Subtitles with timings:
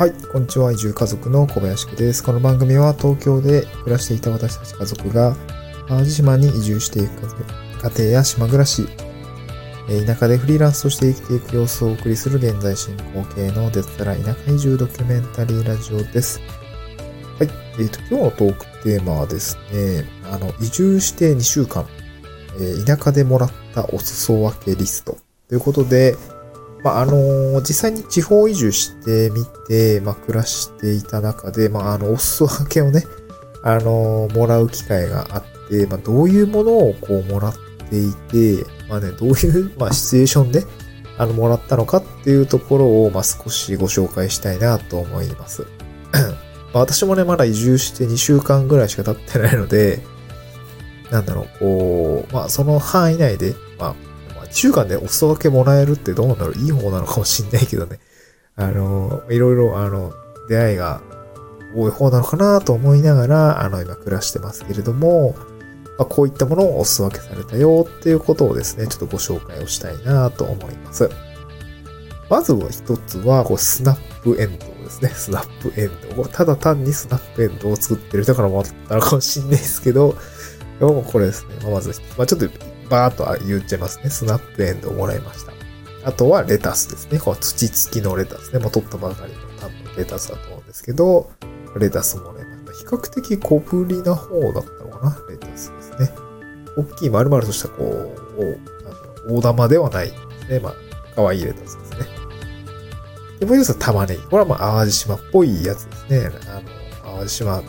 [0.00, 0.72] はい、こんにちは。
[0.72, 2.24] 移住家族の小林家です。
[2.24, 5.36] この番組は東京で暮らしていた私たち家族が
[5.88, 7.26] 淡路島に移住していく
[7.82, 8.86] 家庭や島暮らし、
[10.06, 16.40] 田舎でフリーランスとして生きていく様子をお送りする現在進行形のデツラ田舎移住ドキュメンタリーラジオです。
[17.38, 21.86] はい、えっ、と、今日のトークテーマはですね、あの、移住して2週間、
[22.58, 25.18] えー田舎でもらったお裾分けリスト
[25.50, 26.16] ということで、
[26.82, 33.04] まあ、あの実際に地方移住してみて、まあ、暮らしていた中で、まあ、あの、お裾分けをね、
[33.62, 37.54] あのもらう機会があって、まあ、どういうものをこう、もらっ
[37.90, 40.64] ていて、まあね、どういう、まあ、シチュエーションで、
[41.18, 45.66] あの、もらったのかっていうところを、まあ、少しご紹介したいなと思います。
[46.72, 50.00] まあ、私もね、まだ移住して2週間ぐらいしか経ってないので、
[51.10, 53.94] なんだろう、こう、まあ、その範囲内で、まあ、
[54.50, 57.98] まあ、1週間でお裾分けもらえるってどうなんだろういい方なのかもしんないけどね。
[58.56, 60.12] あの、いろいろ、あの、
[60.48, 61.00] 出会いが
[61.74, 65.34] 多い方なのかなと思いながら、あの、今暮らしてますけれども、
[65.98, 71.08] まあ、こういったものをお裾分けされたよっていうことをですね、ちょっとご紹介をしたいなと思います。
[72.28, 75.08] まずは一つは、こう、スナップエンドウですね。
[75.10, 76.28] スナップエンドウ。
[76.28, 80.16] ただ単にスナップエンドウを作ってる人からもらったのかもしんないですけど、
[80.78, 81.54] でもこれですね。
[81.62, 82.48] まあまず、まあ、ちょっと
[82.90, 84.10] バーっと言っちゃいますね。
[84.10, 85.52] スナップエンドをもらいました。
[86.04, 87.18] あとはレタスですね。
[87.18, 88.58] こう土付きのレタスね。
[88.58, 91.30] もう取ったばかりの多分レタスだと思うんですけど、
[91.78, 92.88] レタスもらいました。
[92.90, 95.18] 比較的小ぶりな方だったのかな。
[95.28, 96.10] レタスですね。
[96.76, 98.58] 大きい丸々としたこう、
[99.26, 100.16] あの大玉ではないで
[100.46, 100.60] すね。
[100.60, 100.74] まあ、
[101.14, 102.06] 可愛いレタスですね。
[103.40, 104.22] で、もう一つは玉ねぎ。
[104.22, 106.30] これはまあ、淡路島っぽいやつですね。
[106.48, 107.62] あの、淡路島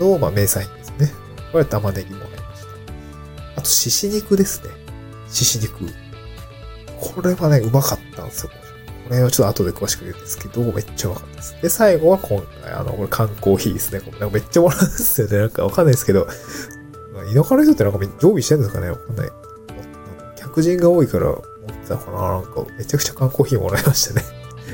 [0.00, 1.12] の、まあ、名産品ですね。
[1.52, 2.35] これは玉ねぎもら。
[3.66, 4.70] と、しし肉ですね。
[5.28, 5.84] しし肉。
[6.98, 8.50] これはね、うまかったんですよ。
[9.08, 11.56] これはちょっと後で詳しく言うんですけど、めっちゃうまかったです。
[11.62, 14.00] で、最後は今回、あの、これ缶コーヒーですね。
[14.00, 15.38] これなんかめっちゃもらうんですよね。
[15.38, 18.90] なんかわかんないですけど、田舎の人ってなんか常備してるんですかね？
[18.90, 19.30] わかんない。
[20.36, 21.38] 客人が多いから持っ
[21.82, 22.18] てたかな？
[22.32, 24.22] なんかめちゃくちゃ缶コーヒーもらいましたね。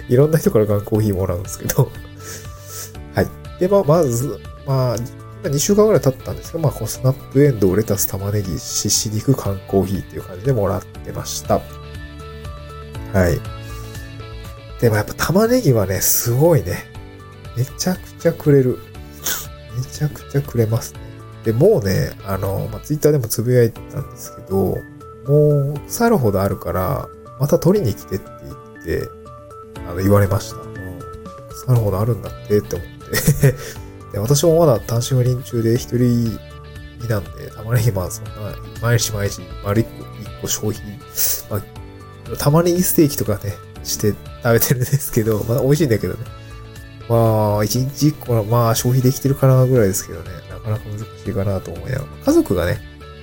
[0.09, 1.91] いろんな人から缶コーヒーもらうんですけど。
[3.15, 3.29] はい。
[3.61, 4.97] で、まあ、まず、まあ、
[5.43, 11.61] 2週間ぐらい経ったんですけど、まあ、このスナップエンドウ、レタス、玉ねぎ、しし肉、缶コーヒーっていう感じでもらってました。
[13.13, 13.41] はい。
[14.81, 16.85] でもやっぱ玉ねぎはね、すごいね。
[17.57, 18.79] めちゃくちゃくれる。
[19.77, 21.01] めちゃくちゃくれますね。
[21.45, 24.77] で、もうね、あの、まあ、ツイッターでもつぶやいてたんですけど、
[25.27, 27.09] もう腐るほどあるから、
[27.41, 29.09] また取りに来てって言って、
[29.89, 30.57] あの、言われました。
[30.57, 30.73] うん
[31.53, 33.55] 腐るほどあるんだってって思って。
[34.13, 36.39] で、私もまだ単身赴任中で一人
[37.01, 38.33] 身なんで、玉ねぎまあそんな、
[38.81, 39.91] 毎日毎日丸一個、
[40.21, 40.99] 一個消費、
[41.51, 41.57] ま
[42.33, 46.21] あ、玉ねぎステーキとかね、して食べてるんですけど、まあ美味しいんだけどね。
[47.09, 52.81] まあ、一日一個はまあ消費できてるかなぐらいですけどね、なかなか難しいかなと思いながら、家族がね、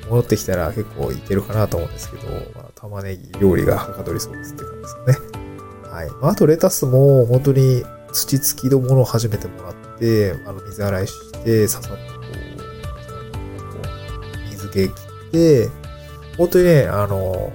[0.10, 5.18] 戻ってきたら結構いけるかなと思うんですけど、まあ、玉ねぎ料理がはかどりそうですって感じですかね。
[5.90, 6.10] はい。
[6.22, 9.79] まあ、あとレタスも本当に土付きのものを初めてもらって、
[10.46, 12.20] あの、水洗いして、ささっとこ
[14.46, 14.94] う、水気切
[15.28, 15.70] って、
[16.38, 17.52] 本当にね、あの、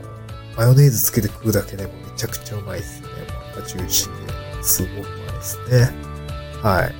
[0.57, 3.09] マヨネーズつけて食うだけでもめちゃくちゃうまいですね。
[3.57, 5.91] またジューシーで、すごいうまいですね。
[6.63, 6.95] はい。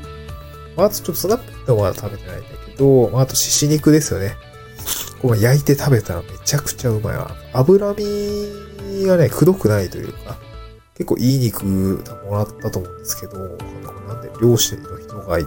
[0.77, 4.37] まあ、あとちょっとスナップのは食べてないんだけど、まあ、あと、しし肉ですよね。
[5.25, 7.31] こう焼いて食べたらめちゃくちゃうまいわ。
[7.55, 10.37] 脂身がね、くどくないというか、
[10.95, 12.03] 結構いい肉も
[12.37, 13.39] らったと思うんですけど、
[14.07, 15.47] なんで漁師の人がい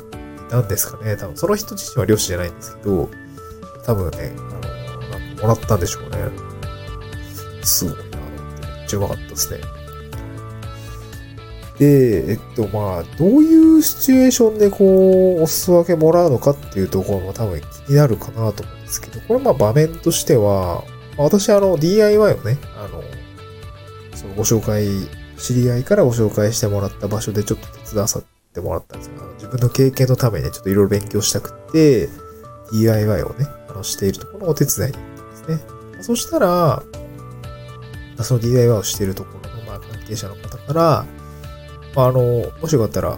[0.50, 1.16] たんですかね？
[1.16, 3.10] 多分その人自身は漁師じゃないんですけど、
[3.86, 6.18] 多分ね、あの、なんかもらったんでしょうね。
[7.64, 9.62] すごいな、めっちゃうまかったですね。
[11.80, 20.84] で、えっと、まあ、どういうシチュエーションでこう、お裾分けもらうのかっていうところも多分気になるかなと思うんですけど、これまあ場面としては、
[21.18, 23.04] 私あの DIY をね、あの、
[24.16, 24.88] そのご紹介、
[25.38, 28.24] 知り合いからご紹介してもらった場所でちょっと手伝わさっ
[28.54, 29.14] てもらったんですよ。
[29.20, 32.10] あの自分の経験のためにね、ちょっといろいろ勉強したくて、
[32.72, 35.78] DIY をね、あの、しているところのお手伝いに行ったんですね。
[36.02, 36.84] そしたら、
[38.24, 41.06] その DIY をしているところの、まあ、関係者の方から、
[41.96, 43.18] まあ、あの、もしよかったら、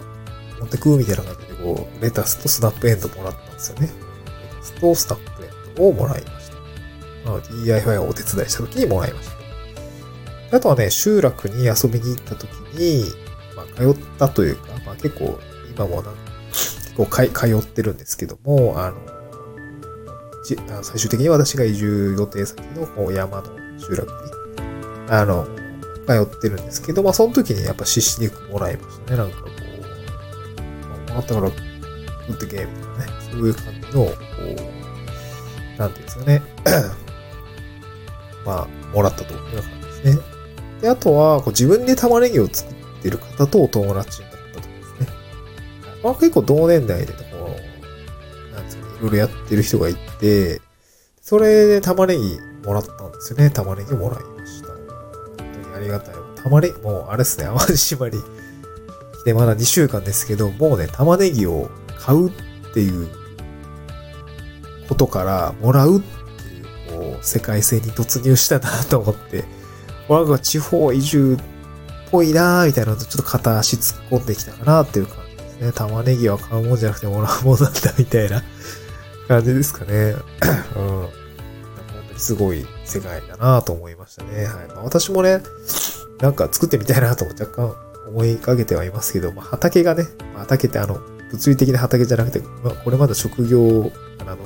[0.60, 3.86] 持ってくみたいな感じで、こう、レタスとスナップエンドもらったんですよね。
[3.86, 7.30] レタスとスナップエンドをもらいました。
[7.30, 9.39] まあ、DIY をお手伝いした時にもらいました。
[10.52, 13.04] あとはね、集落に遊びに行った時に、
[13.56, 15.38] まあ、通ったというか、まあ、結構、
[15.74, 16.14] 今もなん
[16.50, 18.96] 結構か通ってるんですけども、あの、
[20.44, 23.44] じ最終的に私が移住予定先のこう山の
[23.78, 24.10] 集落に、
[25.08, 25.46] あの、
[26.06, 29.16] 通ってるんですけど、まあその時にやっぱ獅子肉もらいましたね。
[29.18, 31.56] なんかこう、あったから、グ
[32.32, 34.10] ッドゲームとかね、そういう感じの、こ
[35.76, 36.42] う、なんていうんですかね。
[38.44, 39.79] まあ、もらったというような感じです。
[40.80, 45.16] で、あとは、こう自分で玉ねぎを作ってる方とお友達になったとかですね。
[46.02, 47.22] まあ結構同年代で、こ
[48.50, 50.60] う、なんですかね、いろいろやってる人がいて、
[51.20, 53.50] それで玉ねぎもらったんですよね。
[53.50, 54.68] 玉ねぎもらいました。
[54.68, 54.78] 本
[55.36, 56.14] 当にありがたい。
[56.42, 58.18] 玉ねぎ、もうあれですね、淡路島に
[59.20, 62.32] 来てまだ2週間ですけど、もうね、玉ねぎを買うっ
[62.72, 63.08] ていう
[64.88, 69.44] ことからもらうっていう、こう、世界線に突入したなと思って、
[70.10, 75.72] なんか地方移住っぽいなーみたいなのとちょっと片足突っ込んできたかなっていう感じですね。
[75.72, 78.42] 玉ねぎは買うもんじゃなくてもらうもんなんだみたいな
[79.28, 80.16] 感じですかね。
[80.76, 80.84] うん。
[80.84, 81.08] 本
[82.08, 84.44] 当にすごい世界だなと思いましたね。
[84.46, 84.68] はい。
[84.74, 85.40] まあ、私もね、
[86.20, 87.74] なんか作ってみたいなと若干
[88.08, 94.38] 思いかけてはいますけど、まあ、畑がね、畑ってあの、物理的な畑じゃなくて、まあ、これまだ職業からの？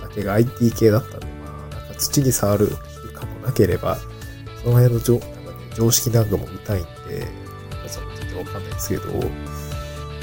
[0.00, 1.32] 畑が IT 系だったんで、ま
[1.70, 2.74] あ、なんか土に触る習
[3.14, 3.98] 慣もなければ、
[4.62, 5.32] その辺の常なんか、ね、
[5.74, 7.26] 常識なんかも見たいんで、
[7.88, 9.02] そのちょっとわかんないですけど、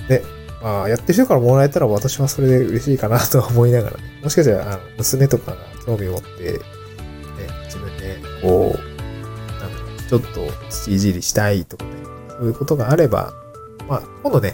[0.08, 0.24] で、
[0.62, 6.60] まあ、やってる人からもらえたら私はそれで嬉しいかなとは思いながらね、もしかしたら、あの、娘とかが興味を持って、ね、
[7.66, 11.92] 自分で、こう、なんか、ちょっと土いじりしたいとかね、
[12.30, 13.34] そういうことがあれば、
[13.88, 14.54] まあ、今度ね、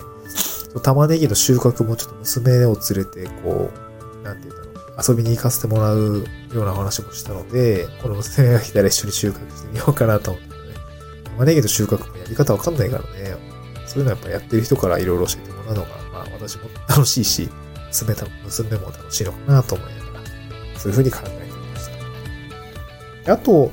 [0.83, 4.64] 玉ねぎの収穫もちょっと娘を連れて、こう、なんて言うんだろう、
[4.97, 10.55] 遊びに行かせてもらうような話もしたので、この娘が来たら一緒に収穫してみようかなと思ってね。
[11.25, 13.35] 玉ねぎの収穫もやり方わかんないからね。
[13.85, 17.49] そういうのはやっぱやってる人からいろいろ教えてもらうのが、まあ私も楽しいし、
[17.89, 20.25] 娘た娘も楽しいのかなと思いながら、
[20.77, 21.89] そういうふうに考えてみまし
[23.25, 23.33] た。
[23.33, 23.71] あと、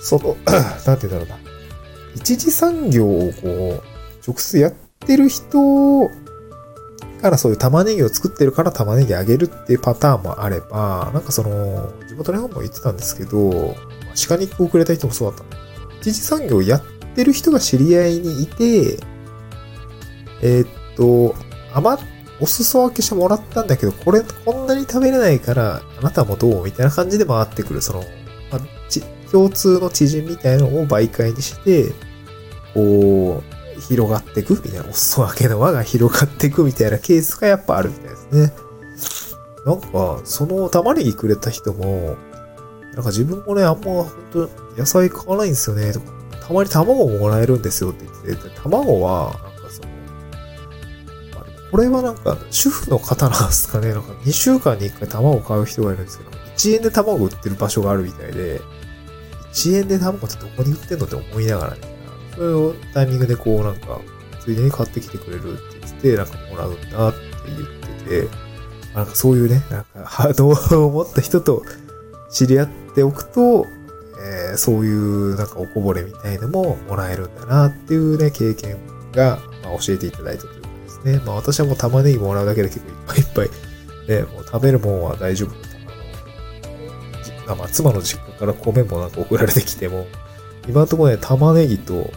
[0.00, 0.36] その、
[0.86, 1.50] なんて言うんだろうな。
[2.14, 3.90] 一次産業をこう、
[4.26, 6.10] 直接やってる人
[7.20, 13.74] からそういう玉ねぎを作ってるから玉ねぎあげるっていうパターンもあれば、なんかその、地元の方も言ってたんですけど、
[14.28, 15.56] 鹿肉をくれた人もそうだった。
[16.00, 16.82] 一次産業やっ
[17.14, 18.98] てる人が知り合いにいて、
[20.42, 21.34] えー、っと、
[21.74, 22.02] 余
[22.40, 28.00] お裾分けしてもらったんだけど、これ、こんなに食べれないから、あなたもどうみたいな感じで回ってくる、その、
[28.50, 28.60] まあ、
[29.30, 31.92] 共通の知人みたいなのを媒介にして、
[32.74, 34.54] こう、広がっていく？
[34.54, 38.52] みたいな、お裾分けの輪が広がっていくみたいなケースがやっぱあるみたいですね。
[39.66, 42.16] なんか、その玉ねぎくれた人も、
[42.94, 46.06] なんか自分もね、あんま本当野菜買わないんですよね、とか、
[46.46, 49.88] たまに卵ももらえるんですよって言ってて、卵は、なんかその、
[51.70, 58.60] これはなんか主婦の方なんですかね、なんか2週間に1回卵買う人がいるんですけど、1円で卵売ってる場所があるみたいで、
[59.52, 61.80] 1円で卵ってどこに売ってんのって思いながらね、
[62.34, 64.00] それをタイミングでこうなんか、
[64.40, 67.68] ついでに買ってきてくれるって言って、なんかもらうんだって言っ
[68.04, 68.50] てて、
[68.94, 70.48] なんかそういうね、なんか波動
[70.86, 71.62] を持った人と
[72.30, 73.66] 知り合っておくと、
[74.22, 78.78] えー、そういうなんかおこぼれみたいのももらえるんだなっていうね、経験
[79.12, 81.22] が、まあ、教えていただいたということですね。
[81.24, 83.52] まあ私はもう玉ねぎもらうだけで結構いっぱいいっ
[84.08, 85.62] ぱい、ね、もう食べるもんは大丈夫だっ
[87.46, 90.06] たまあ妻の実家から米もなんか送られてきても、
[90.70, 92.10] 今のとこね、玉ねぎと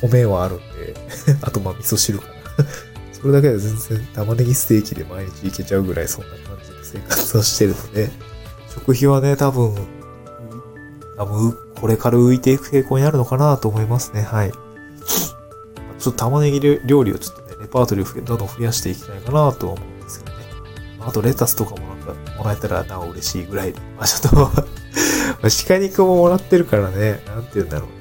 [0.00, 0.94] 米はあるんで
[1.42, 2.32] あとまあ味噌汁かな
[3.12, 8.10] それだけで全然玉ねぎステーキで毎日いけちゃうぐらいそんな感じで生活をしてるので、
[8.68, 9.74] 食費はね、多分、
[11.16, 14.22] 多分、これから浮いていく傾向になるのかなと思いますね。
[14.22, 14.52] はい。
[14.52, 20.44] ちょっと玉ねぎ料理をちょっとね、レパートリーをどんどん増やしていきたいかなと思うんですけどね。
[21.00, 23.80] あとレタスとかもなんかもらえたらなお嬉しいぐらいで。
[23.96, 24.81] まあちょっと
[25.50, 27.94] 鹿肉ももらってるからね、なんて言うんだろうね。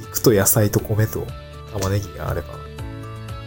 [0.00, 1.26] 肉と野菜と米と
[1.72, 2.54] 玉ねぎがあれば、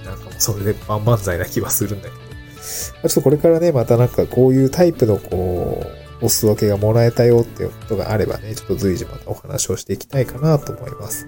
[0.06, 2.28] なんかもうそれで万々歳な気はするんだけど。
[2.58, 5.86] ちょっとこれからね、またなんかこういうタイプのこ
[6.22, 11.28] う、お裾分けがもらえたよっていうことがあればね、ちょっと随時またお話をしていきたいかなと思います。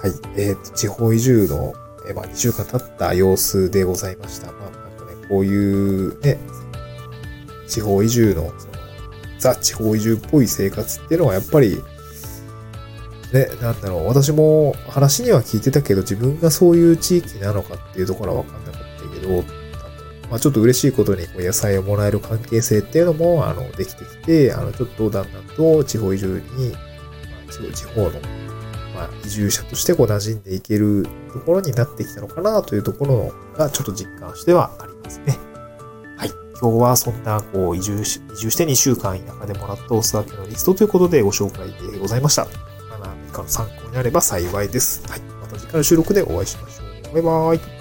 [0.00, 0.12] はい。
[0.36, 1.72] えっ、ー、と、地方移住の、
[2.06, 4.52] えー、まあ、2週間経った様子でございました。
[4.52, 6.38] まあ、なんかね、こういうね、
[7.66, 8.52] 地方移住、の、
[9.38, 11.82] ザ・地方移住っぽい生活っていうのはやっぱり、
[13.32, 19.44] ね、なんだろう、私も話には聞いてたけど、自分がそういう地域なのかっていうところはわかんなかったけど、
[20.30, 26.78] まあちょっと嬉しいことにこう野菜をもらえる関係性っていうのも、あの、できてきて、あの、ちょっとだんだんと地方移住に、ま
[27.48, 28.10] あ、地方の、
[28.94, 35.47] まあ、移住者としてこう馴染んでいけるところになってきたのかなというところが、ちょっと実感してはありますね。
[36.60, 42.46] 今日はそんな、こう、移住し、移住して2週間田舎でもらったお酢分けのリストということでご紹介でございました。
[42.90, 45.06] まあ、何かの参考になれば幸いです。
[45.08, 45.20] はい。
[45.20, 47.14] また次回の収録でお会いしましょう。
[47.14, 47.77] バイバーイ。